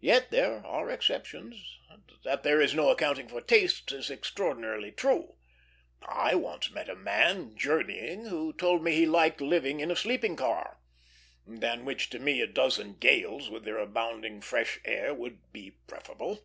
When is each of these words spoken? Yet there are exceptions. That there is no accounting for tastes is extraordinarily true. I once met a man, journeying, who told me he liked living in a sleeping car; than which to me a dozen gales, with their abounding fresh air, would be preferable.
Yet 0.00 0.30
there 0.30 0.64
are 0.64 0.88
exceptions. 0.88 1.78
That 2.24 2.44
there 2.44 2.62
is 2.62 2.74
no 2.74 2.88
accounting 2.88 3.28
for 3.28 3.42
tastes 3.42 3.92
is 3.92 4.08
extraordinarily 4.10 4.90
true. 4.90 5.36
I 6.00 6.34
once 6.34 6.70
met 6.70 6.88
a 6.88 6.96
man, 6.96 7.54
journeying, 7.58 8.24
who 8.28 8.54
told 8.54 8.82
me 8.82 8.92
he 8.94 9.04
liked 9.04 9.42
living 9.42 9.80
in 9.80 9.90
a 9.90 9.96
sleeping 9.96 10.34
car; 10.34 10.80
than 11.46 11.84
which 11.84 12.08
to 12.08 12.18
me 12.18 12.40
a 12.40 12.46
dozen 12.46 12.94
gales, 12.94 13.50
with 13.50 13.66
their 13.66 13.76
abounding 13.76 14.40
fresh 14.40 14.80
air, 14.86 15.12
would 15.12 15.52
be 15.52 15.72
preferable. 15.86 16.42